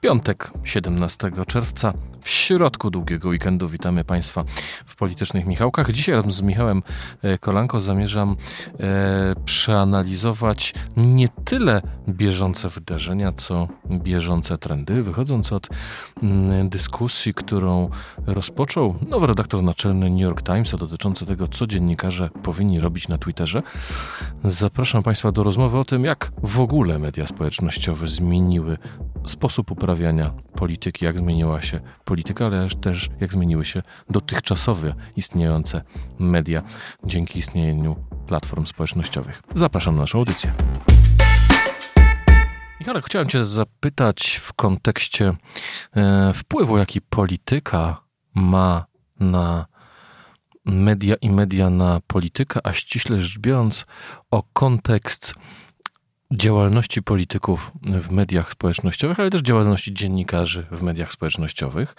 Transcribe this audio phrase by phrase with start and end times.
[0.00, 3.68] Piątek, 17 czerwca, w środku długiego weekendu.
[3.68, 4.44] Witamy Państwa
[4.86, 5.92] w Politycznych Michałkach.
[5.92, 6.82] Dzisiaj razem z Michałem
[7.22, 8.36] e, Kolanko zamierzam
[8.80, 15.68] e, przeanalizować nie tyle bieżące wydarzenia, co bieżące trendy, wychodząc od
[16.22, 17.90] mm, dyskusji, którą
[18.26, 23.62] rozpoczął nowy redaktor naczelny New York Times dotyczący tego, co dziennikarze powinni robić na Twitterze.
[24.44, 28.78] Zapraszam Państwa do rozmowy o tym, jak w ogóle media społecznościowe zmieniły
[29.24, 29.87] sposób uprawiania
[30.54, 35.82] polityki, jak zmieniła się polityka, ale też jak zmieniły się dotychczasowe istniejące
[36.18, 36.62] media
[37.04, 37.96] dzięki istnieniu
[38.26, 39.42] platform społecznościowych.
[39.54, 40.52] Zapraszam na naszą audycję.
[42.80, 45.34] Michał, chciałem Cię zapytać w kontekście
[45.96, 48.02] e, wpływu, jaki polityka
[48.34, 48.86] ma
[49.20, 49.66] na
[50.64, 53.86] media i media na politykę, a ściśle rzecz biorąc
[54.30, 55.34] o kontekst
[56.32, 61.94] działalności polityków w mediach społecznościowych, ale też działalności dziennikarzy w mediach społecznościowych.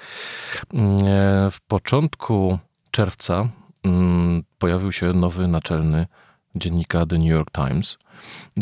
[1.51, 2.59] W początku
[2.91, 3.49] czerwca
[3.83, 6.07] mm, pojawił się nowy naczelny
[6.55, 7.97] dziennika The New York Times,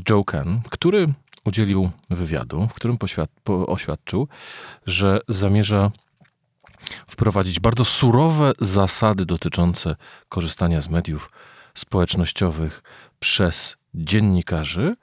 [0.10, 1.14] Joe Ken, który
[1.46, 2.98] udzielił wywiadu, w którym
[3.68, 4.28] oświadczył,
[4.86, 5.92] że zamierza
[7.08, 9.96] wprowadzić bardzo surowe zasady dotyczące
[10.30, 11.32] korzystania z mediów
[11.74, 12.84] społecznościowych
[13.20, 14.96] przez dziennikarzy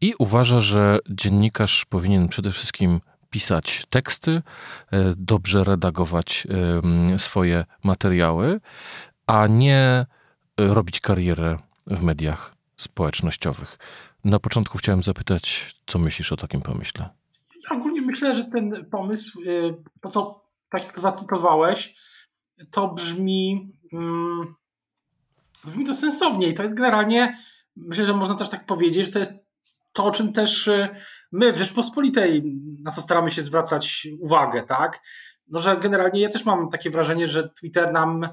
[0.00, 3.00] i uważa, że dziennikarz powinien przede wszystkim
[3.30, 4.42] pisać teksty, e,
[5.16, 6.46] dobrze redagować
[7.16, 8.60] swoje materiały,
[9.26, 10.06] a nie
[10.56, 13.78] robić karierę w mediach społecznościowych.
[14.24, 17.08] Na początku chciałem zapytać, co myślisz o takim pomyśle?
[17.70, 21.96] Ja ogólnie myślę, że ten pomysł, e, to co tak jak to zacytowałeś,
[22.70, 24.54] to brzmi, mm,
[25.64, 27.36] brzmi to sensownie i to jest generalnie,
[27.76, 29.43] myślę, że można też tak powiedzieć, że to jest
[29.94, 30.88] to, o czym też y,
[31.32, 32.42] my w Rzeczpospolitej,
[32.82, 35.00] na co staramy się zwracać uwagę, tak?
[35.48, 38.28] No, że generalnie ja też mam takie wrażenie, że Twitter nam,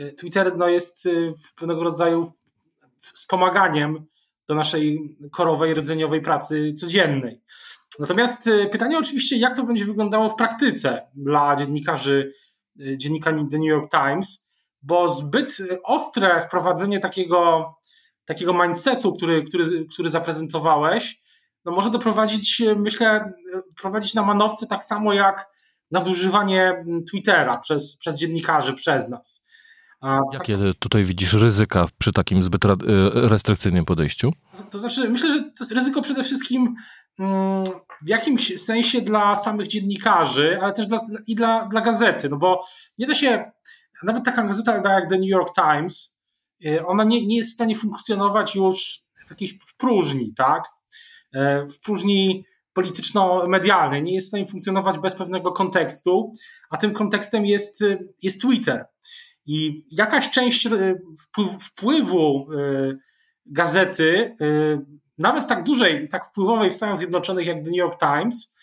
[0.00, 2.32] y, Twitter no jest y, pewnego rodzaju
[3.00, 4.06] wspomaganiem
[4.46, 7.40] do naszej korowej, rdzeniowej pracy codziennej.
[7.98, 12.32] Natomiast pytanie oczywiście, jak to będzie wyglądało w praktyce dla dziennikarzy,
[12.96, 14.48] dziennika The New York Times,
[14.82, 17.64] bo zbyt ostre wprowadzenie takiego
[18.24, 21.22] takiego mindsetu, który, który, który zaprezentowałeś,
[21.64, 23.32] no może doprowadzić, myślę,
[23.80, 25.48] prowadzić na manowce tak samo jak
[25.90, 29.46] nadużywanie Twittera przez, przez dziennikarzy, przez nas.
[30.00, 32.68] A Jakie tak, tutaj widzisz ryzyka przy takim zbyt y,
[33.14, 34.32] restrykcyjnym podejściu?
[34.70, 36.74] To znaczy, myślę, że to jest ryzyko przede wszystkim
[37.18, 37.64] mm,
[38.02, 42.64] w jakimś sensie dla samych dziennikarzy, ale też dla, i dla, dla gazety, no bo
[42.98, 43.50] nie da się,
[44.02, 46.13] nawet taka gazeta jak The New York Times, E,
[46.86, 50.64] ona nie, nie jest w stanie funkcjonować już w jakiejś w próżni, tak?
[51.32, 56.32] E, w próżni polityczno-medialnej, nie jest w stanie funkcjonować bez pewnego kontekstu,
[56.70, 57.84] a tym kontekstem jest,
[58.22, 58.86] jest Twitter.
[59.46, 60.70] I jakaś część e,
[61.60, 62.46] wpływu
[63.46, 64.36] gazety,
[65.18, 68.54] nawet tak dużej, tak wpływowej w Stanach Zjednoczonych jak The New York Times,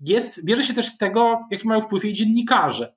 [0.00, 2.96] jest, bierze się też z tego, jaki mają wpływ jej dziennikarze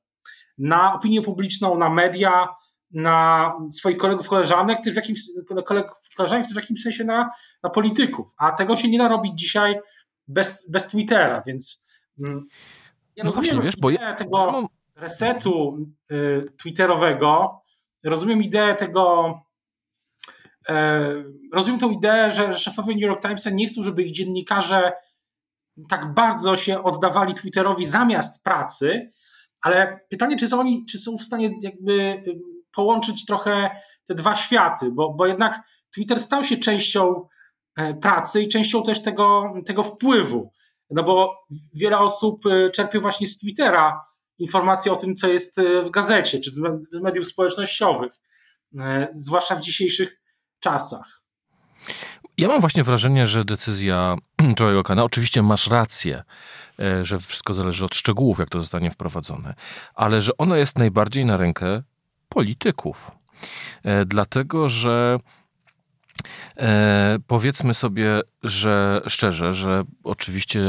[0.60, 2.48] na opinię publiczną, na media,
[2.92, 5.20] na swoich kolegów, koleżanek, też w jakimś,
[5.66, 7.30] kolegów, koleżanek, też w jakimś sensie na,
[7.64, 8.34] na polityków.
[8.38, 9.80] A tego się nie da robić dzisiaj
[10.28, 11.86] bez, bez Twittera, więc
[12.20, 12.48] mm,
[13.16, 15.78] ja no rozumiem właśnie, wiesz, bo ja, tego resetu
[16.12, 17.62] y, twitterowego,
[18.04, 19.34] rozumiem ideę tego,
[20.70, 20.74] y,
[21.54, 24.94] rozumiem tą ideę, że, że szefowie New York Timesa nie chcą, żeby ich dziennikarze
[25.90, 29.12] tak bardzo się oddawali Twitterowi zamiast pracy,
[29.62, 32.24] ale pytanie, czy są oni, czy są w stanie jakby
[32.76, 33.70] połączyć trochę
[34.08, 35.62] te dwa światy, bo, bo jednak
[35.94, 37.28] Twitter stał się częścią
[37.76, 40.54] e, pracy i częścią też tego, tego wpływu.
[40.90, 41.36] No bo
[41.74, 44.06] wiele osób e, czerpie właśnie z Twittera
[44.38, 46.62] informacje o tym, co jest e, w gazecie czy z
[47.02, 48.14] mediów społecznościowych,
[49.16, 50.22] zwłaszcza w dzisiejszych
[50.60, 51.22] czasach.
[52.38, 54.16] Ja mam właśnie wrażenie, że decyzja
[54.60, 56.24] Joe'ego Kana, oczywiście masz rację,
[57.02, 59.56] że wszystko zależy od szczegółów, jak to zostanie wprowadzone,
[59.96, 61.84] ale że ono jest najbardziej na rękę
[62.30, 63.12] polityków.
[63.84, 65.20] E, dlatego, że
[66.58, 70.62] E, powiedzmy sobie, że szczerze, że oczywiście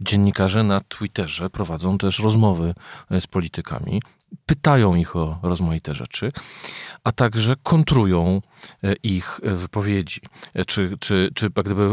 [0.00, 2.74] dziennikarze na Twitterze prowadzą też rozmowy
[3.20, 4.02] z politykami,
[4.46, 6.32] pytają ich o rozmaite rzeczy,
[7.04, 8.42] a także kontrują
[8.84, 10.20] e, ich wypowiedzi,
[10.54, 11.88] e, czy, czy, czy jak gdyby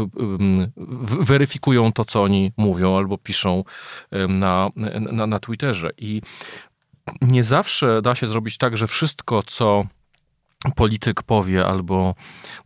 [1.20, 3.64] weryfikują to, co oni mówią albo piszą
[4.28, 4.70] na,
[5.12, 5.90] na, na Twitterze.
[5.98, 6.22] I
[7.22, 9.86] nie zawsze da się zrobić tak, że wszystko, co
[10.74, 12.14] polityk powie albo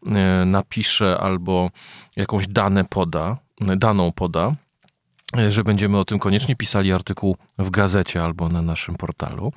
[0.07, 1.71] e, napisze, albo
[2.17, 4.55] jakąś dane poda, daną poda,
[5.39, 9.53] e, że będziemy o tym koniecznie pisali artykuł w gazecie albo na naszym portalu.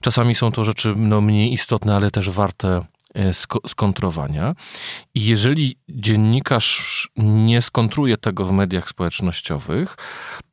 [0.00, 2.84] Czasami są to rzeczy no, mniej istotne, ale też warte
[3.66, 4.54] skontrowania.
[5.14, 9.96] I jeżeli dziennikarz nie skontruje tego w mediach społecznościowych,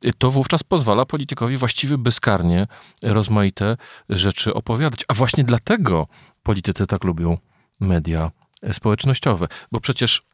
[0.04, 2.66] e, to wówczas pozwala politykowi właściwie bezkarnie
[3.02, 3.76] rozmaite
[4.08, 5.04] rzeczy opowiadać.
[5.08, 6.06] A właśnie dlatego
[6.42, 7.38] politycy tak lubią
[7.80, 8.30] media
[8.72, 10.33] społecznościowe, bo przecież e,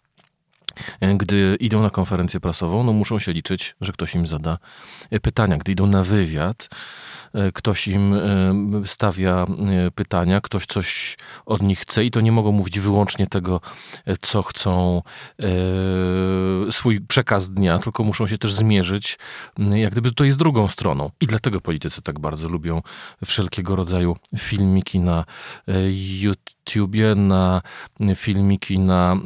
[1.16, 4.58] gdy idą na konferencję prasową, no muszą się liczyć, że ktoś im zada
[5.22, 5.56] pytania.
[5.56, 6.68] Gdy idą na wywiad,
[7.32, 9.46] E, ktoś im e, stawia
[9.86, 11.16] e, pytania, ktoś coś
[11.46, 13.60] od nich chce i to nie mogą mówić wyłącznie tego,
[14.20, 15.02] co chcą,
[16.70, 19.18] swój przekaz dnia, tylko muszą się też zmierzyć,
[19.58, 21.10] jak gdyby to jest drugą stroną.
[21.20, 22.82] I dlatego politycy tak bardzo lubią
[23.24, 25.24] wszelkiego rodzaju filmiki na
[25.90, 27.62] YouTubie, na
[28.14, 29.16] filmiki na,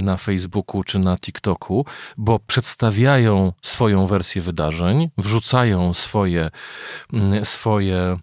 [0.00, 1.84] na Facebooku czy na TikToku,
[2.16, 6.50] bo przedstawiają swoją wersję wydarzeń, wrzucają swoje,
[7.44, 8.18] swoje,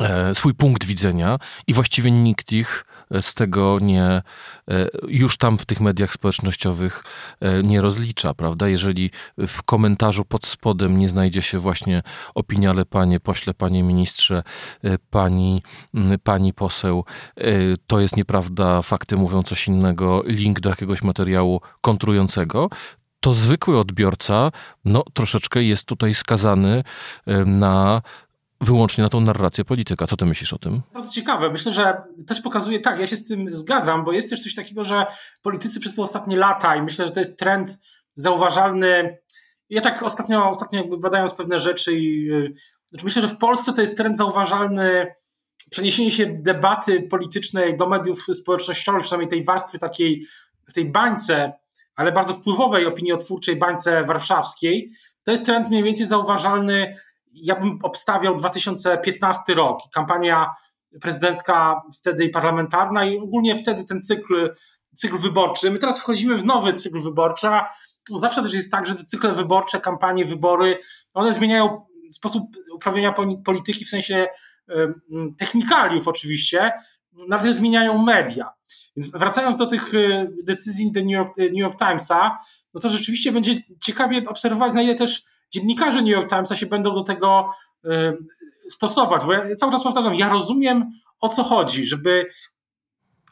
[0.00, 2.84] e, swój punkt widzenia i właściwie nikt ich
[3.20, 4.22] z tego nie, e,
[5.08, 7.04] już tam w tych mediach społecznościowych
[7.40, 8.68] e, nie rozlicza, prawda?
[8.68, 12.02] Jeżeli w komentarzu pod spodem nie znajdzie się właśnie
[12.34, 14.42] opinia, ale panie pośle, panie ministrze,
[15.10, 15.62] pani,
[16.22, 17.04] pani poseł,
[17.86, 22.68] to jest nieprawda, fakty mówią coś innego, link do jakiegoś materiału kontrującego,
[23.20, 24.50] to zwykły odbiorca
[24.84, 26.84] no, troszeczkę jest tutaj skazany
[27.46, 28.02] na
[28.62, 30.06] wyłącznie na tą narrację polityka.
[30.06, 30.82] Co ty myślisz o tym?
[30.94, 31.50] Bardzo ciekawe.
[31.50, 34.84] Myślę, że też pokazuje, tak, ja się z tym zgadzam, bo jest też coś takiego,
[34.84, 35.06] że
[35.42, 37.78] politycy przez te ostatnie lata i myślę, że to jest trend
[38.16, 39.18] zauważalny.
[39.70, 42.30] Ja tak ostatnio, ostatnio jakby badając pewne rzeczy i
[42.88, 45.14] znaczy myślę, że w Polsce to jest trend zauważalny
[45.70, 50.26] przeniesienie się debaty politycznej do mediów społecznościowych, przynajmniej tej warstwy takiej,
[50.68, 51.52] w tej bańce,
[51.96, 54.92] ale bardzo wpływowej opiniotwórczej bańce warszawskiej.
[55.24, 56.96] To jest trend mniej więcej zauważalny
[57.34, 60.50] ja bym obstawiał 2015 rok, kampania
[61.00, 64.54] prezydencka wtedy i parlamentarna i ogólnie wtedy ten cykl,
[64.94, 65.70] cykl wyborczy.
[65.70, 67.74] My teraz wchodzimy w nowy cykl wyborczy, a
[68.16, 70.78] zawsze też jest tak, że te cykle wyborcze, kampanie, wybory,
[71.14, 72.42] one zmieniają sposób
[72.74, 73.14] uprawiania
[73.44, 74.26] polityki w sensie
[75.38, 76.72] technikaliów oczywiście,
[77.30, 78.52] ale też zmieniają media.
[78.96, 82.38] Więc wracając do tych e, decyzji The New York, New York Timesa,
[82.74, 86.94] no to rzeczywiście będzie ciekawie obserwować, na ile też dziennikarze New York Timesa się będą
[86.94, 87.50] do tego
[87.84, 88.16] y,
[88.70, 90.90] stosować, bo ja cały czas powtarzam, ja rozumiem
[91.20, 92.26] o co chodzi, żeby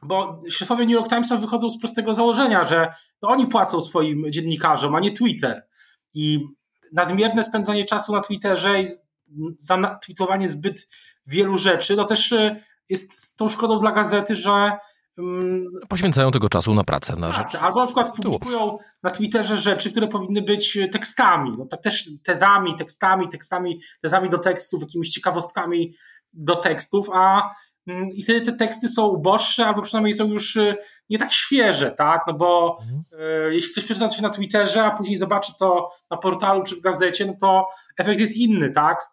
[0.02, 4.94] bo szefowie New York Timesa wychodzą z prostego założenia, że to oni płacą swoim dziennikarzom,
[4.94, 5.66] a nie Twitter.
[6.14, 6.40] I
[6.92, 8.86] nadmierne spędzanie czasu na Twitterze i
[9.56, 10.88] zatweetowanie zbyt
[11.26, 14.78] wielu rzeczy, to też y, jest tą szkodą dla gazety, że
[15.88, 17.54] Poświęcają tego czasu na pracę, na rzecz.
[17.54, 21.54] Albo na przykład publikują na Twitterze rzeczy, które powinny być tekstami.
[21.58, 25.94] No tak też tezami, tekstami, tekstami, tezami do tekstów, jakimiś ciekawostkami
[26.32, 27.54] do tekstów, a
[27.86, 30.76] mm, i wtedy te teksty są uboższe, albo przynajmniej są już y,
[31.10, 32.24] nie tak świeże, tak?
[32.26, 33.04] No bo mhm.
[33.48, 36.80] y, jeśli ktoś przeczyta coś na Twitterze, a później zobaczy to na portalu czy w
[36.80, 37.68] gazecie, no to
[37.98, 39.09] efekt jest inny, tak?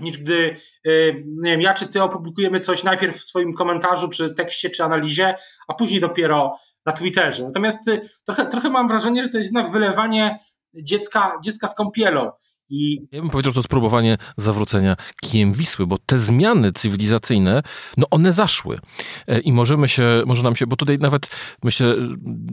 [0.00, 0.56] Niż gdy
[0.86, 4.84] y, nie wiem, ja czy ty opublikujemy coś najpierw w swoim komentarzu, czy tekście, czy
[4.84, 5.34] analizie,
[5.68, 7.44] a później dopiero na Twitterze.
[7.44, 10.38] Natomiast y, trochę, trochę mam wrażenie, że to jest jednak wylewanie
[10.74, 12.30] dziecka, dziecka z kąpielą.
[12.70, 13.06] I...
[13.12, 17.62] Ja bym powiedział, że to spróbowanie zawrócenia kijem Wisły, bo te zmiany cywilizacyjne,
[17.96, 18.78] no one zaszły.
[19.26, 21.30] E, I możemy się, może nam się, bo tutaj nawet
[21.64, 21.94] myślę,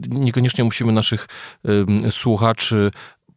[0.08, 1.26] niekoniecznie musimy naszych
[2.10, 2.90] słuchaczy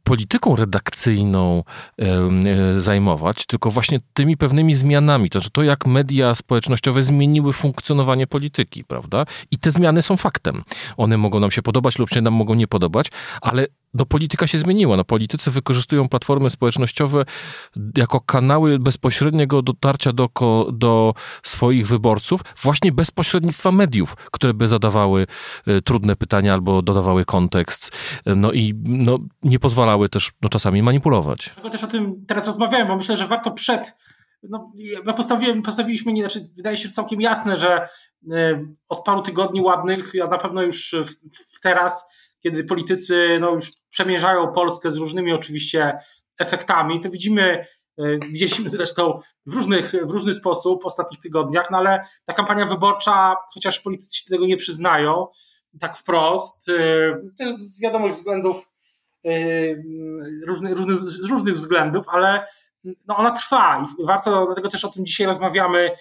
[0.04, 1.64] polityką redakcyjną
[2.00, 5.30] e, zajmować, tylko właśnie tymi pewnymi zmianami.
[5.30, 9.26] To znaczy to, jak media społecznościowe zmieniły funkcjonowanie polityki, prawda?
[9.52, 10.62] I te zmiany są faktem.
[10.98, 13.08] One mogą nam się podobać lub się nam mogą nie podobać,
[13.42, 14.98] ale no, polityka się zmieniła.
[14.98, 17.26] No, politycy wykorzystują platformy społecznościowe
[17.98, 20.30] jako kanały bezpośredniego dotarcia do,
[20.74, 25.28] do swoich wyborców, właśnie bez pośrednictwa mediów, które by zadawały
[25.68, 29.60] y, trudne pytania albo dodawały kontekst, no i no, nie
[29.92, 31.46] pozwalały też no, czasami manipulować.
[31.46, 33.94] Dlatego też o tym teraz rozmawiałem, bo myślę, że warto przed
[34.44, 34.72] no,
[35.64, 37.90] postawiliśmy, nie, znaczy, wydaje się całkiem jasne, że
[38.90, 41.10] od paru tygodni ładnych, a na pewno już w,
[41.58, 42.06] w teraz,
[42.40, 45.98] kiedy politycy no, już przemierzają Polskę z różnymi oczywiście
[46.40, 47.66] efektami, to widzimy
[48.32, 53.36] Widzieliśmy zresztą w, różnych, w różny sposób w ostatnich tygodniach, no ale ta kampania wyborcza,
[53.54, 55.28] chociaż politycy się tego nie przyznają,
[55.80, 56.72] tak wprost,
[57.38, 58.72] też z wiadomych względów
[60.48, 62.46] różnych, różnych, z różnych względów, ale
[62.84, 65.92] no ona trwa i warto, dlatego też o tym dzisiaj rozmawiamy,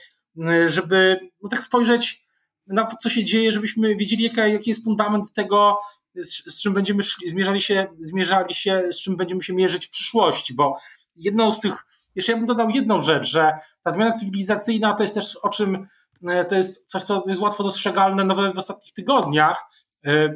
[0.67, 2.27] żeby no tak spojrzeć
[2.67, 5.79] na to, co się dzieje, żebyśmy wiedzieli, jaki, jaki jest fundament tego,
[6.15, 9.91] z, z czym będziemy szli, zmierzali się, zmierzali się, z czym będziemy się mierzyć w
[9.91, 10.77] przyszłości, bo
[11.17, 11.75] jedną z tych,
[12.15, 15.87] jeszcze ja bym dodał jedną rzecz, że ta zmiana cywilizacyjna to jest też o czym,
[16.49, 19.65] to jest coś, co jest łatwo dostrzegalne nawet w ostatnich tygodniach,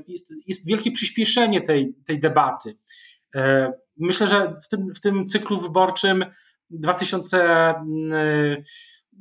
[0.08, 2.76] jest, jest wielkie przyspieszenie tej, tej debaty.
[3.34, 6.24] E, myślę, że w tym, w tym cyklu wyborczym
[6.70, 7.74] 2000,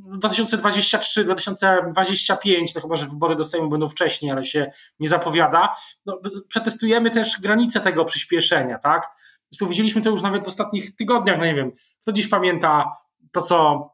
[0.01, 7.12] 2023-2025, to chyba, że wybory do Sejmu będą wcześniej, ale się nie zapowiada, no, przetestujemy
[7.12, 9.09] też granice tego przyspieszenia, tak?
[9.51, 11.71] Zresztą widzieliśmy to już nawet w ostatnich tygodniach, no nie wiem,
[12.01, 12.91] kto dziś pamięta
[13.31, 13.89] to, co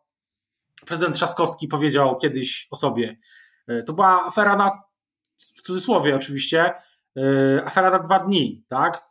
[0.85, 3.17] prezydent Trzaskowski powiedział kiedyś o sobie.
[3.67, 4.81] E, to była afera na,
[5.39, 6.73] w cudzysłowie oczywiście,
[7.17, 9.09] e, afera na dwa dni, tak?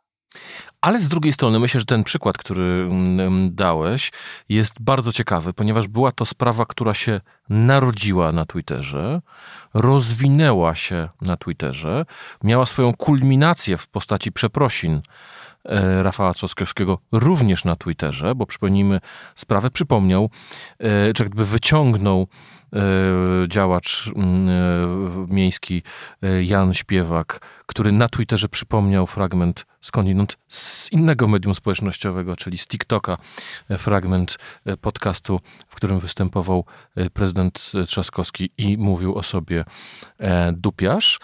[0.81, 4.11] Ale z drugiej strony myślę, że ten przykład, który mm, dałeś,
[4.49, 9.21] jest bardzo ciekawy, ponieważ była to sprawa, która się narodziła na Twitterze,
[9.73, 12.05] rozwinęła się na Twitterze,
[12.43, 15.01] miała swoją kulminację w postaci przeprosin
[16.01, 18.99] Rafała Trzaskowskiego również na Twitterze, bo przypomnijmy,
[19.35, 20.29] sprawę przypomniał,
[20.79, 22.27] e, czy jakby wyciągnął
[22.75, 25.83] E, działacz mm, e, miejski
[26.21, 32.67] e, Jan Śpiewak, który na Twitterze przypomniał fragment skądinąd z innego medium społecznościowego, czyli z
[32.67, 33.17] TikToka,
[33.77, 34.37] fragment
[34.81, 35.39] podcastu,
[35.69, 36.65] w którym występował
[37.13, 39.65] prezydent Trzaskowski i mówił o sobie
[40.53, 41.19] dupiarz.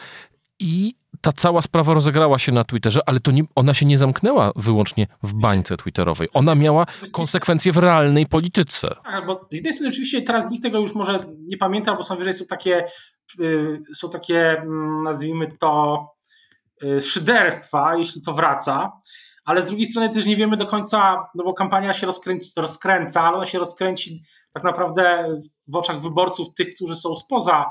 [0.65, 4.51] I ta cała sprawa rozegrała się na Twitterze, ale to nie, ona się nie zamknęła
[4.55, 6.27] wyłącznie w bańce twitterowej.
[6.33, 8.87] Ona miała konsekwencje w realnej polityce.
[9.03, 12.15] Tak, bo z jednej strony oczywiście teraz nikt tego już może nie pamięta, bo są
[12.15, 12.85] wyżej są takie,
[13.39, 15.97] y, są takie mm, nazwijmy to
[16.83, 18.91] y, szyderstwa, jeśli to wraca,
[19.45, 23.21] ale z drugiej strony też nie wiemy do końca, no bo kampania się rozkręci, rozkręca,
[23.23, 25.35] ale ona się rozkręci tak naprawdę
[25.67, 27.65] w oczach wyborców tych, którzy są spoza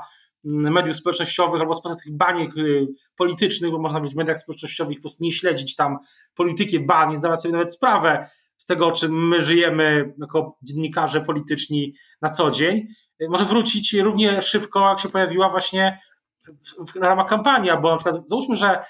[0.45, 5.01] mediów społecznościowych albo spoza tych baniek y, politycznych, bo można być w mediach społecznościowych, po
[5.01, 5.97] prostu nie śledzić tam
[6.35, 11.93] polityki bani, nie zdawać sobie nawet sprawę z tego, czym my żyjemy jako dziennikarze polityczni
[12.21, 12.87] na co dzień,
[13.21, 15.99] y, może wrócić równie szybko, jak się pojawiła właśnie
[16.47, 18.85] w, w ramach kampanii, bo na przykład załóżmy, że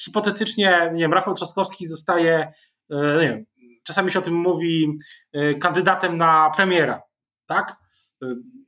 [0.00, 2.52] hipotetycznie, nie wiem, Rafał Trzaskowski zostaje,
[2.92, 3.44] y, nie wiem,
[3.84, 4.98] czasami się o tym mówi,
[5.60, 7.02] kandydatem na premiera,
[7.46, 7.76] tak?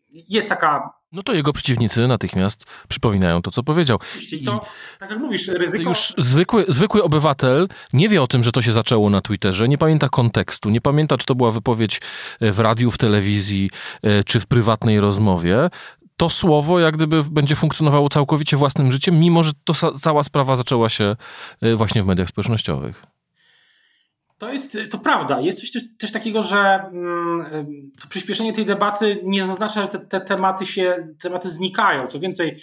[0.09, 3.99] Jest taka no to jego przeciwnicy natychmiast przypominają to, co powiedział.
[4.33, 4.67] I to,
[4.99, 5.83] tak jak mówisz, ryzyko...
[5.83, 9.79] Już zwykły, zwykły obywatel nie wie o tym, że to się zaczęło na Twitterze, nie
[9.79, 12.01] pamięta kontekstu, nie pamięta, czy to była wypowiedź
[12.41, 13.71] e, w radiu, w telewizji,
[14.03, 15.71] e, czy w prywatnej rozmowie.
[16.17, 20.89] To słowo jak gdyby będzie funkcjonowało całkowicie własnym życiem, mimo że to cała sprawa zaczęła
[20.89, 21.17] się
[21.63, 23.12] e, właśnie w mediach społecznościowych.
[24.43, 25.41] To jest, to prawda.
[25.41, 29.99] Jest coś też, też takiego, że mm, to przyspieszenie tej debaty nie oznacza, że te,
[29.99, 32.07] te, tematy się, tematy znikają.
[32.07, 32.63] Co więcej,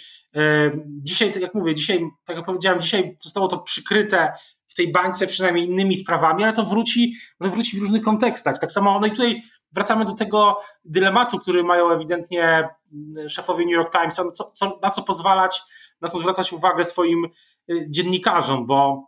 [0.86, 4.32] dzisiaj, tak jak mówię, dzisiaj, tak jak powiedziałem, dzisiaj zostało to przykryte
[4.68, 8.58] w tej bańce przynajmniej innymi sprawami, ale to wróci, wróci w różnych kontekstach.
[8.58, 13.74] Tak samo, no i tutaj wracamy do tego dylematu, który mają ewidentnie mm, szefowie New
[13.74, 15.62] York Times, co, co, na co pozwalać,
[16.00, 19.04] na co zwracać uwagę swoim e, dziennikarzom, bo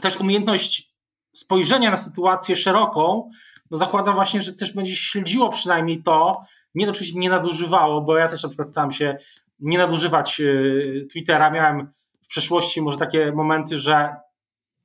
[0.00, 0.93] też umiejętność
[1.34, 3.30] spojrzenia na sytuację szeroką,
[3.70, 6.42] no zakłada właśnie, że też będzie śledziło przynajmniej to,
[6.74, 9.16] nie oczywiście nie nadużywało, bo ja też na przykład staram się
[9.60, 11.50] nie nadużywać y, Twittera.
[11.50, 11.90] Miałem
[12.22, 14.16] w przeszłości może takie momenty, że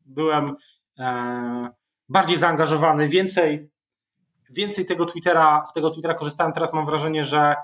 [0.06, 0.56] byłem
[1.00, 1.70] e,
[2.10, 3.70] bardziej zaangażowany, więcej,
[4.50, 6.54] więcej tego Twittera, z tego Twittera korzystałem.
[6.54, 7.56] Teraz mam wrażenie, że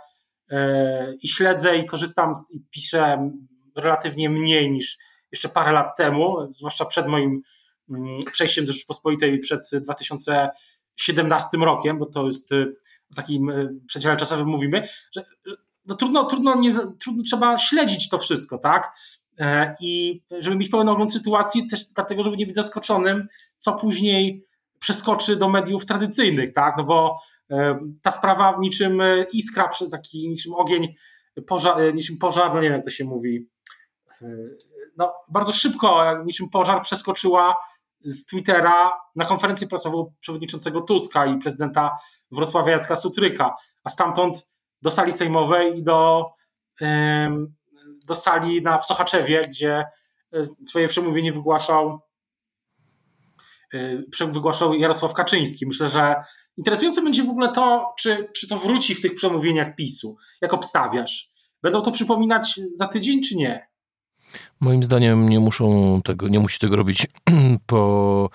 [0.51, 3.31] e, i śledzę i korzystam i piszę
[3.75, 4.97] relatywnie mniej niż
[5.31, 7.41] jeszcze parę lat temu, zwłaszcza przed moim
[8.31, 12.75] przejściem do Rzeczpospolitej przed 2017 rokiem, bo to jest y,
[13.11, 18.09] o takim y, przedziale czasowym mówimy, że, że no trudno, trudno, nie, trudno trzeba śledzić
[18.09, 18.91] to wszystko, tak?
[19.39, 23.27] E, I żeby mieć pełen ogląd sytuacji, też dlatego, żeby nie być zaskoczonym,
[23.57, 24.45] co później
[24.79, 26.75] przeskoczy do mediów tradycyjnych, tak?
[26.77, 27.19] No bo
[27.51, 29.01] e, ta sprawa niczym
[29.33, 30.95] iskra, taki niczym ogień,
[31.47, 33.49] pożar, niczym pożar, no nie wiem jak to się mówi,
[34.21, 34.27] e,
[34.97, 37.55] no bardzo szybko, niczym pożar przeskoczyła
[38.03, 41.97] z Twittera na konferencję prasową przewodniczącego Tuska i prezydenta
[42.31, 44.49] Wrocławia Jacka Sutryka, a stamtąd
[44.81, 46.25] do sali sejmowej i do
[48.07, 49.85] do sali na, Sochaczewie, gdzie
[50.65, 51.99] swoje przemówienie wygłaszał
[54.31, 55.67] wygłaszał Jarosław Kaczyński.
[55.67, 56.15] Myślę, że
[56.57, 60.17] interesujące będzie w ogóle to, czy, czy to wróci w tych przemówieniach PiSu.
[60.41, 61.31] Jak obstawiasz?
[61.63, 63.67] Będą to przypominać za tydzień, czy nie?
[64.59, 67.07] Moim zdaniem nie muszą tego, nie musi tego robić
[67.65, 68.29] po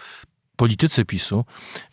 [0.57, 1.45] politycy PiSu.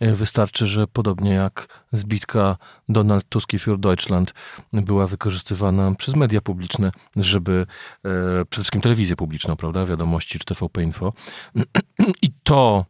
[0.01, 2.57] Wystarczy, że podobnie jak zbitka
[2.89, 4.33] Donald Tusk für Deutschland
[4.73, 7.65] była wykorzystywana przez media publiczne, żeby
[8.03, 11.13] e, przede wszystkim telewizję publiczną, prawda, wiadomości czy TVP Info.
[12.25, 12.85] I to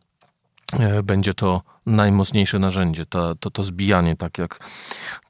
[0.74, 4.60] e, będzie to najmocniejsze narzędzie, to, to, to zbijanie, tak jak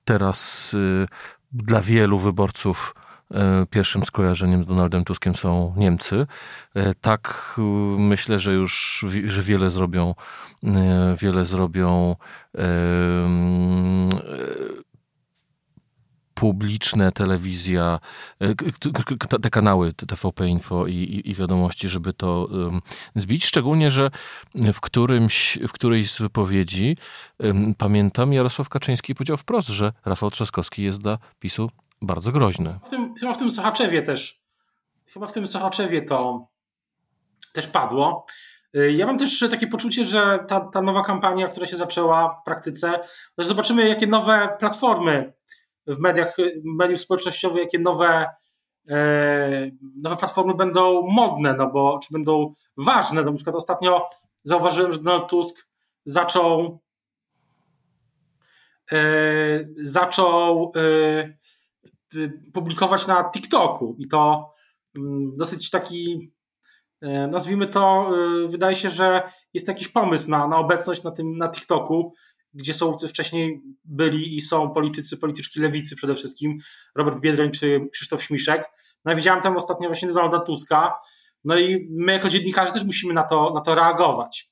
[0.06, 1.06] teraz y,
[1.51, 3.07] dla wielu wyborców E,
[3.69, 6.27] pierwszym skojarzeniem z Donaldem Tuskiem są Niemcy.
[6.75, 7.62] E, tak e,
[8.00, 10.15] myślę, że już że wiele zrobią,
[11.17, 12.15] wiele zrobią
[16.39, 18.00] publiczne telewizja,
[19.41, 22.48] te kanały TVP Info i, i, i, wiadomości, żeby to
[23.15, 23.46] zbić.
[23.46, 24.12] Szczególnie, że
[24.56, 26.98] w, którymś, w którejś z wypowiedzi
[27.77, 31.70] pamiętam Jarosław Kaczyński powiedział wprost, że Rafał Trzaskowski jest dla PiSu
[32.01, 32.79] bardzo groźne.
[32.86, 34.41] W tym, chyba w tym Sochaczewie też,
[35.06, 36.48] chyba w tym Sochaczewie to
[37.53, 38.25] też padło.
[38.75, 42.46] Y, ja mam też takie poczucie, że ta, ta nowa kampania, która się zaczęła w
[42.46, 43.00] praktyce,
[43.38, 45.34] zobaczymy, jakie nowe platformy
[45.88, 48.25] w mediach, mediów społecznościowych, jakie nowe,
[48.89, 49.72] e,
[50.03, 53.24] nowe platformy będą modne, no bo czy będą ważne.
[53.24, 54.10] No, na przykład ostatnio
[54.44, 55.67] zauważyłem, że Donald Tusk
[56.06, 56.79] zaczął
[58.91, 58.98] e,
[59.77, 61.34] zaczął e,
[62.15, 64.53] Y, publikować na TikToku i to
[64.98, 66.32] mm, dosyć taki,
[67.29, 68.12] nazwijmy to,
[68.46, 72.13] y, wydaje się, że jest jakiś pomysł na, na obecność na tym na TikToku,
[72.58, 76.58] gdzie są wcześniej byli i są politycy, polityczki lewicy przede wszystkim,
[76.96, 78.66] Robert Biedroń czy Krzysztof Śmiszek.
[79.06, 80.94] No widziałem tam ostatnio właśnie Donalda Tuska,
[81.44, 84.52] no i my jako dziennikarze też musimy na to, na to reagować.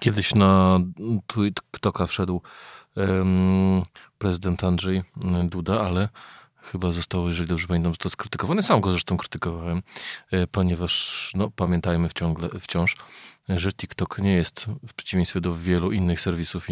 [0.00, 0.80] Kiedyś na
[1.32, 2.42] TikToka wszedł
[4.18, 5.02] prezydent Andrzej
[5.44, 6.08] Duda, ale
[6.62, 8.62] chyba zostało, jeżeli dobrze pamiętam, to skrytykowany.
[8.62, 9.82] Sam go zresztą krytykowałem,
[10.30, 12.96] e, ponieważ no, pamiętajmy wciągle, wciąż,
[13.48, 16.66] że TikTok nie jest w przeciwieństwie do wielu innych serwisów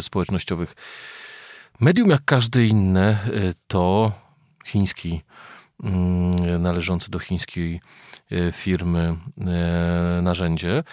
[0.00, 0.74] społecznościowych
[1.80, 4.12] medium jak każde inne, e, to
[4.64, 5.22] chiński,
[5.82, 7.80] mm, należący do chińskiej
[8.30, 9.16] e, firmy
[10.22, 10.84] narzędzie.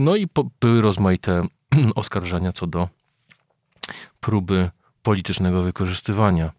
[0.00, 0.26] No i
[0.60, 1.46] były rozmaite
[1.94, 2.88] oskarżenia co do
[4.20, 4.70] próby
[5.02, 6.52] politycznego wykorzystywania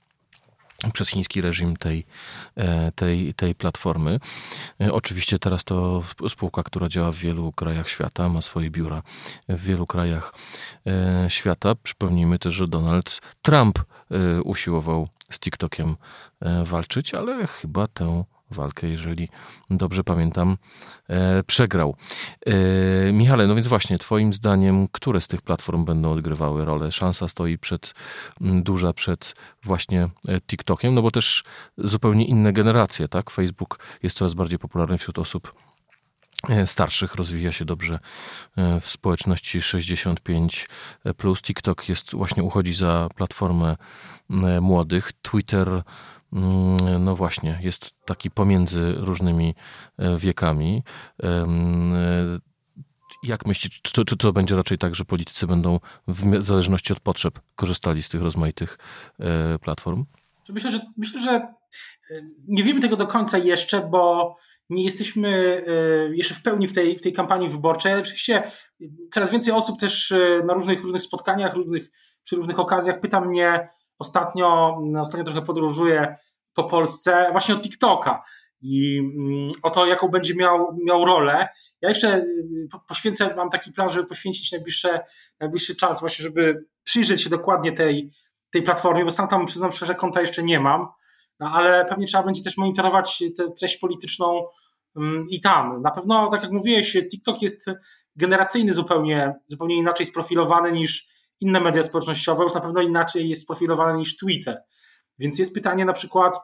[0.94, 2.06] przez chiński reżim tej,
[2.56, 4.20] e, tej, tej platformy.
[4.82, 9.02] E, oczywiście teraz to spółka, która działa w wielu krajach świata, ma swoje biura
[9.50, 10.34] w wielu krajach
[10.88, 11.76] e, świata.
[11.84, 13.80] Przypomnijmy też, że Donald Trump
[14.44, 15.96] usiłował z TikTokiem
[16.66, 19.30] walczyć, ale chyba tę walkę, jeżeli
[19.70, 20.58] dobrze pamiętam,
[21.10, 21.96] e, przegrał.
[22.46, 26.92] E, Michale, no więc właśnie, Twoim zdaniem, które z tych platform będą odgrywały rolę?
[26.92, 27.94] Szansa stoi przed,
[28.42, 31.44] duża przed właśnie e, TikTokiem, no bo też
[31.78, 33.30] zupełnie inne generacje, tak?
[33.30, 35.54] Facebook jest coraz bardziej popularny wśród osób
[36.66, 38.00] starszych, rozwija się dobrze
[38.82, 40.68] w społeczności 65.
[41.18, 43.76] Plus TikTok jest właśnie uchodzi za platformę
[44.62, 45.12] młodych.
[45.22, 45.84] Twitter
[47.00, 49.56] no właśnie, jest taki pomiędzy różnymi
[49.98, 50.84] e, wiekami.
[51.24, 51.46] E,
[53.24, 57.40] jak myślisz, czy, czy to będzie raczej tak, że politycy będą w zależności od potrzeb
[57.56, 58.78] korzystali z tych rozmaitych
[59.20, 60.06] e, platform?
[60.50, 61.54] Myślę, że myślę, że
[62.48, 64.36] nie wiemy tego do końca jeszcze, bo
[64.70, 65.62] nie jesteśmy
[66.14, 67.94] jeszcze w pełni w tej, w tej kampanii wyborczej.
[67.94, 68.52] Oczywiście
[69.12, 70.14] coraz więcej osób też
[70.46, 71.92] na różnych, różnych spotkaniach, różnych,
[72.24, 73.68] przy różnych okazjach pyta mnie,
[74.00, 76.16] Ostatnio, ostatnio trochę podróżuję
[76.54, 78.24] po Polsce właśnie o TikToka
[78.62, 81.48] i mm, o to, jaką będzie miał, miał rolę.
[81.82, 85.06] Ja jeszcze y, poświęcę, mam taki plan, żeby poświęcić najbliższe,
[85.40, 88.12] najbliższy czas właśnie, żeby przyjrzeć się dokładnie tej,
[88.52, 90.88] tej platformie, bo sam tam przyznam szczerze, konta jeszcze nie mam,
[91.40, 94.48] no, ale pewnie trzeba będzie też monitorować tę treść polityczną
[94.96, 95.82] mm, i tam.
[95.82, 97.66] Na pewno, tak jak mówiłeś, TikTok jest
[98.16, 103.98] generacyjny zupełnie, zupełnie inaczej sprofilowany niż inne media społecznościowe, już na pewno inaczej jest sprofilowane
[103.98, 104.64] niż Twitter.
[105.20, 106.38] Więc jest pytanie na przykład,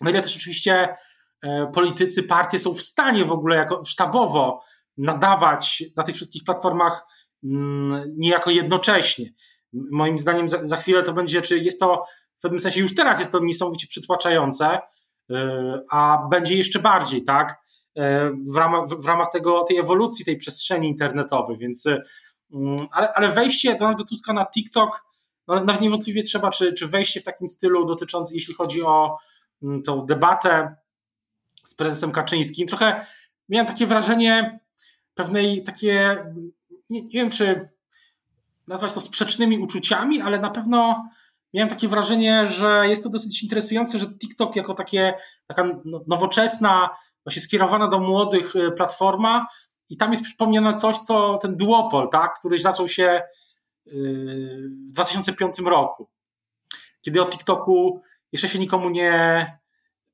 [0.00, 0.96] na ile też oczywiście
[1.42, 4.62] e, politycy, partie są w stanie w ogóle jako sztabowo
[4.96, 7.06] nadawać na tych wszystkich platformach
[7.44, 9.32] mm, niejako jednocześnie.
[9.72, 12.04] Moim zdaniem za, za chwilę to będzie, czy jest to
[12.38, 14.80] w pewnym sensie już teraz jest to niesamowicie przytłaczające,
[15.30, 17.56] e, a będzie jeszcze bardziej, tak?
[17.96, 21.88] E, w ramach, w ramach tego, tej ewolucji tej przestrzeni internetowej, więc
[22.90, 25.06] ale, ale wejście Donalda Tuska na TikTok
[25.48, 29.18] no, no niewątpliwie trzeba, czy, czy wejście w takim stylu dotyczącym, jeśli chodzi o
[29.62, 30.76] mm, tą debatę
[31.64, 32.68] z prezesem Kaczyńskim.
[32.68, 33.06] Trochę
[33.48, 34.60] miałem takie wrażenie
[35.14, 36.24] pewnej takie,
[36.90, 37.68] nie, nie wiem czy
[38.68, 41.08] nazwać to sprzecznymi uczuciami, ale na pewno
[41.54, 45.14] miałem takie wrażenie, że jest to dosyć interesujące, że TikTok jako takie,
[45.46, 46.90] taka no, nowoczesna,
[47.24, 49.46] właśnie skierowana do młodych y, platforma
[49.90, 53.22] i tam jest przypomniane coś, co ten duopol, tak, który zaczął się
[53.86, 53.92] y,
[54.88, 56.08] w 2005 roku,
[57.02, 59.12] kiedy o TikToku jeszcze się nikomu nie,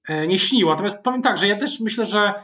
[0.09, 0.71] e, nie śniło.
[0.71, 2.35] Natomiast powiem tak, że ja też myślę, że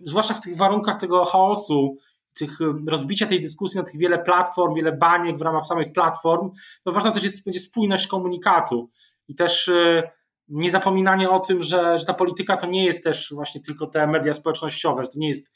[0.00, 1.96] zwłaszcza w tych warunkach tego chaosu,
[2.34, 6.50] tych rozbicia tej dyskusji na tych wiele platform, wiele baniek w ramach samych platform,
[6.84, 8.90] to ważna też jest, będzie spójność komunikatu
[9.28, 10.02] i też y,
[10.48, 14.34] niezapominanie o tym, że, że ta polityka to nie jest też właśnie tylko te media
[14.34, 15.52] społecznościowe, że to nie jest,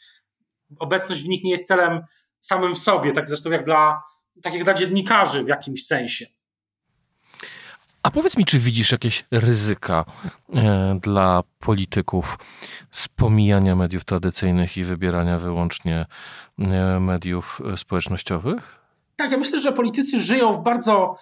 [0.78, 2.00] obecność w nich nie jest celem
[2.40, 4.02] samym w sobie, tak zresztą jak dla,
[4.42, 6.26] tak jak dla dziennikarzy w jakimś sensie.
[8.04, 10.04] A powiedz mi, czy widzisz jakieś ryzyka
[10.54, 12.38] e, dla polityków
[12.90, 16.06] z pomijania mediów tradycyjnych i wybierania wyłącznie
[16.58, 18.78] e, mediów e, społecznościowych?
[19.16, 21.16] Tak, ja myślę, że politycy żyją w bardzo,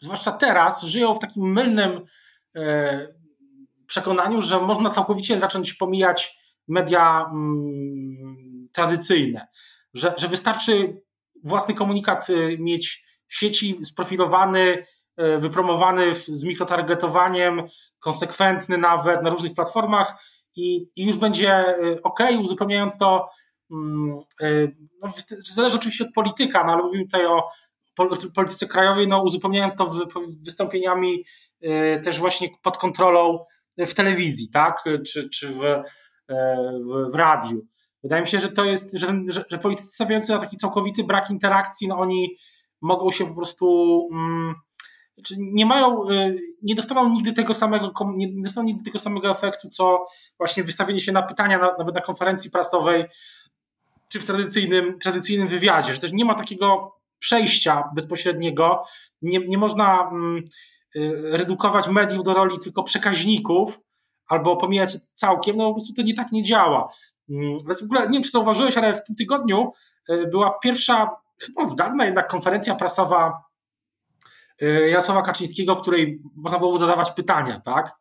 [0.00, 2.00] zwłaszcza teraz, żyją w takim mylnym
[3.86, 9.48] przekonaniu, że można całkowicie zacząć pomijać media mm, tradycyjne,
[9.94, 11.02] że, że wystarczy
[11.44, 12.26] własny komunikat
[12.58, 14.84] mieć w sieci sprofilowany,
[15.18, 17.62] E, wypromowany z mikrotargetowaniem,
[17.98, 20.22] konsekwentny nawet na różnych platformach
[20.56, 23.28] i, i już będzie e, ok, uzupełniając to,
[23.70, 24.18] mm,
[25.02, 25.12] no,
[25.54, 27.48] zależy oczywiście od polityka, no, ale mówimy tutaj o
[28.34, 29.92] polityce krajowej, no, uzupełniając to
[30.44, 31.24] wystąpieniami
[32.04, 33.44] też właśnie pod kontrolą
[33.78, 35.62] w telewizji, tak, czy, czy w,
[36.28, 37.66] w, w radiu.
[38.02, 41.30] Wydaje mi się, że to jest, że, że, że politycy stawiający na taki całkowity brak
[41.30, 42.36] interakcji, no oni
[42.80, 44.54] mogą się po prostu mm,
[45.14, 49.68] znaczy, nie mają, y, nie dostaną nigdy tego samego, nie dostaną nigdy tego samego efektu,
[49.68, 50.06] co
[50.38, 53.04] właśnie wystawienie się na pytania na, nawet na konferencji prasowej,
[54.08, 58.82] czy w tradycyjnym, tradycyjnym wywiadzie, że też nie ma takiego przejścia bezpośredniego,
[59.22, 60.44] nie, nie można mm,
[60.96, 63.80] y, redukować mediów do roli tylko przekaźników,
[64.28, 66.92] albo pomijać całkiem, no po prostu to nie tak nie działa.
[67.30, 69.72] Mm, w ogóle nie wiem, czy zauważyłeś, ale w tym tygodniu
[70.10, 73.48] y, była pierwsza, chyba od dawna jednak konferencja prasowa
[74.62, 77.96] Y, Jarosława Kaczyńskiego, w której można było zadawać pytania, tak?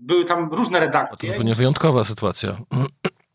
[0.00, 1.28] Były tam różne redakcje.
[1.28, 2.58] To zupełnie wyjątkowa sytuacja.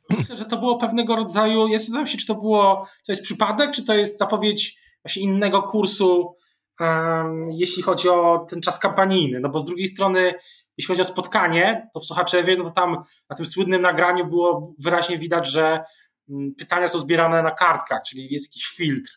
[0.10, 3.72] Myślę, że to było pewnego rodzaju, ja zastanawiam się, czy to było, to jest przypadek,
[3.72, 6.36] czy to jest zapowiedź właśnie innego kursu,
[6.80, 10.34] um, jeśli chodzi o ten czas kampanijny, no bo z drugiej strony,
[10.78, 14.74] jeśli chodzi o spotkanie, to w Sochaczewie, no to tam na tym słynnym nagraniu było
[14.80, 15.84] wyraźnie widać, że
[16.28, 19.12] um, pytania są zbierane na kartkach, czyli jest jakiś filtr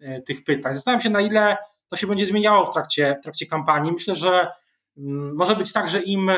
[0.00, 0.72] y, tych pytań.
[0.72, 1.56] Zastanawiam się, na ile
[1.88, 3.92] to się będzie zmieniało w trakcie, w trakcie kampanii.
[3.92, 4.52] Myślę, że
[4.96, 6.30] mm, może być tak, że im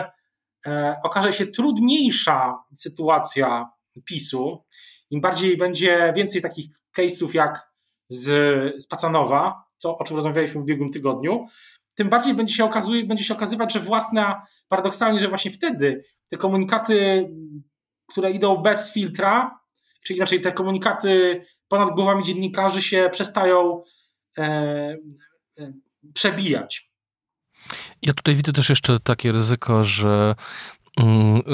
[0.67, 3.71] e, okaże się trudniejsza sytuacja
[4.05, 4.65] PiSu,
[5.11, 6.67] im bardziej będzie więcej takich
[6.99, 7.73] case'ów jak
[8.09, 8.25] z,
[8.83, 11.47] z Pacanowa, co, o czym rozmawialiśmy w ubiegłym tygodniu,
[11.99, 16.37] tym bardziej będzie się, okazuje, będzie się okazywać, że własna, paradoksalnie, że właśnie wtedy te
[16.37, 17.29] komunikaty,
[18.07, 19.61] które idą bez filtra,
[20.05, 23.83] czyli inaczej te komunikaty ponad głowami dziennikarzy się przestają
[24.39, 24.97] e,
[26.15, 26.91] przebijać.
[28.03, 30.35] Ja tutaj widzę też jeszcze takie ryzyko, że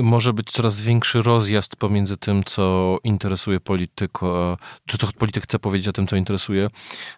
[0.03, 5.89] może być coraz większy rozjazd pomiędzy tym, co interesuje polityko, czy co polityk chce powiedzieć
[5.89, 6.69] o tym, co interesuje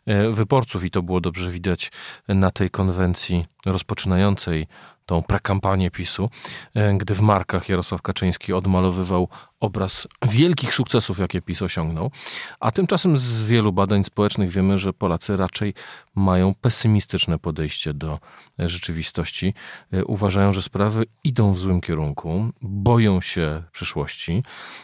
[0.07, 1.93] e, wyborców, i to było dobrze widać
[2.29, 4.67] na tej konwencji rozpoczynającej
[5.07, 6.31] tą prekampanię PiSu,
[6.75, 9.29] e, gdy w markach Jarosław Kaczyński odmalowywał
[9.61, 12.11] obraz wielkich sukcesów, jakie PiS osiągnął.
[12.61, 15.75] A tymczasem z wielu badań społecznych wiemy, że Polacy raczej
[16.15, 18.19] mają pesymistyczne podejście do
[18.61, 19.55] e, rzeczywistości.
[19.93, 24.43] E, uważają, że sprawy idą w złym kierunku, boją się przyszłości,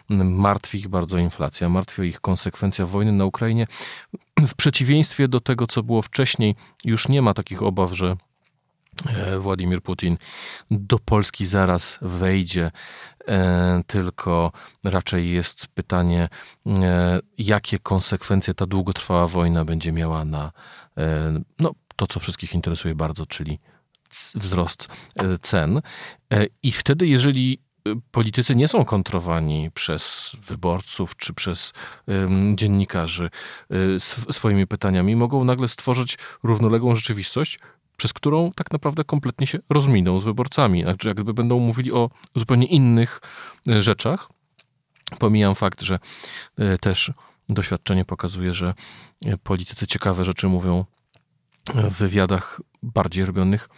[0.08, 3.66] martwi ich bardzo inflacja, martwi ich konsekwencja wojny na Ukrainie.
[4.46, 6.54] W przeciwieństwie do tego, co było wcześniej,
[6.84, 8.16] już nie ma takich obaw, że
[9.38, 10.18] Władimir Putin
[10.70, 12.70] do Polski zaraz wejdzie,
[13.28, 14.52] e, tylko
[14.84, 16.28] raczej jest pytanie,
[16.66, 20.52] e, jakie konsekwencje ta długotrwała wojna będzie miała na
[21.58, 23.58] no, to, co wszystkich interesuje bardzo, czyli
[24.34, 24.88] wzrost
[25.42, 25.80] cen.
[26.62, 27.58] I wtedy, jeżeli
[28.10, 31.72] politycy nie są kontrowani przez wyborców czy przez
[32.54, 33.30] dziennikarzy
[34.30, 37.58] swoimi pytaniami, mogą nagle stworzyć równoległą rzeczywistość,
[37.96, 40.82] przez którą tak naprawdę kompletnie się rozminą z wyborcami.
[40.82, 43.20] Znaczy, jakby będą mówili o zupełnie innych
[43.68, 44.28] e, rzeczach.
[45.18, 45.98] Pomijam fakt, że
[46.58, 47.12] e, też
[47.48, 48.74] doświadczenie pokazuje, że
[49.26, 50.84] e, politycy ciekawe rzeczy mówią
[51.74, 53.68] w wywiadach bardziej robionych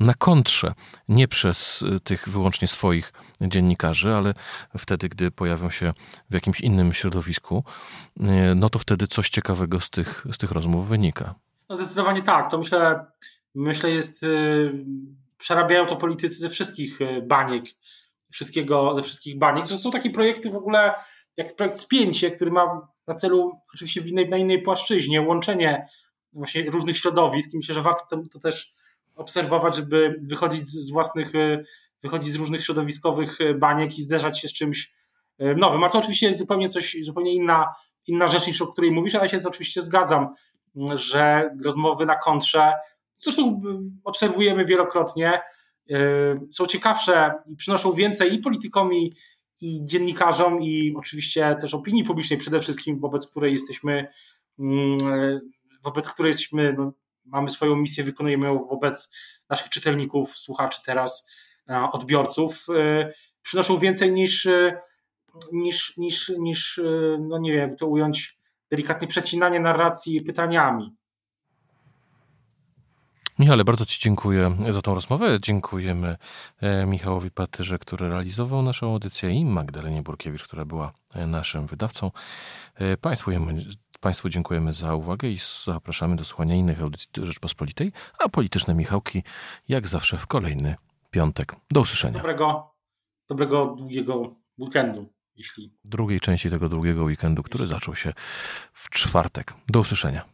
[0.00, 0.74] na kontrze,
[1.08, 4.34] nie przez tych wyłącznie swoich dziennikarzy, ale
[4.78, 5.92] wtedy, gdy pojawią się
[6.30, 7.64] w jakimś innym środowisku,
[8.56, 11.34] no to wtedy coś ciekawego z tych, z tych rozmów wynika.
[11.68, 12.50] No zdecydowanie tak.
[12.50, 13.06] To myślę,
[13.54, 14.84] myślę jest, yy,
[15.38, 17.64] przerabiają to politycy ze wszystkich baniek,
[18.32, 19.68] wszystkiego, ze wszystkich baniek.
[19.68, 20.94] To są takie projekty w ogóle,
[21.36, 25.86] jak projekt Spięcie, który ma na celu oczywiście w innej, na innej płaszczyźnie łączenie
[26.32, 27.54] właśnie różnych środowisk.
[27.54, 28.74] I myślę, że warto to, też
[29.14, 31.64] obserwować, żeby wychodzić z własnych, e,
[32.02, 34.94] wychodzić z różnych środowiskowych baniek i zderzać się z czymś
[35.56, 35.84] nowym.
[35.84, 37.74] A to oczywiście jest zupełnie coś, zupełnie inna,
[38.06, 40.34] inna rzecz niż o której mówisz, ale ja się oczywiście zgadzam,
[40.94, 42.72] że rozmowy na kontrze,
[43.14, 43.60] zresztą
[44.04, 45.40] obserwujemy wielokrotnie,
[46.50, 49.14] są ciekawsze i przynoszą więcej i politykom, i,
[49.60, 54.06] i dziennikarzom, i oczywiście też opinii publicznej przede wszystkim, wobec której jesteśmy
[54.58, 54.98] mm,
[55.84, 56.92] wobec której jesteśmy, no,
[57.24, 59.12] mamy swoją misję, wykonujemy ją wobec
[59.48, 61.26] naszych czytelników, słuchaczy teraz,
[61.70, 64.80] e, odbiorców, e, przynoszą więcej niż, e,
[65.52, 66.80] niż, niż, niż
[67.20, 68.38] no nie wiem, to ująć
[68.70, 70.96] delikatnie przecinanie narracji pytaniami.
[73.38, 75.38] Michale, bardzo Ci dziękuję za tą rozmowę.
[75.42, 76.16] Dziękujemy
[76.86, 80.92] Michałowi Patyrze, który realizował naszą audycję i Magdalenie Burkiewicz, która była
[81.26, 82.10] naszym wydawcą.
[83.00, 83.30] Państwu
[84.00, 89.22] Państwu dziękujemy za uwagę i zapraszamy do słuchania innych audycji Rzeczpospolitej, a polityczne Michałki
[89.68, 90.76] jak zawsze w kolejny
[91.10, 91.56] piątek.
[91.70, 92.18] Do usłyszenia.
[92.18, 92.74] Dobrego,
[93.28, 95.12] dobrego długiego weekendu.
[95.36, 95.74] Jeśli...
[95.84, 98.12] Drugiej części tego długiego weekendu, który zaczął się
[98.72, 99.54] w czwartek.
[99.68, 100.33] Do usłyszenia.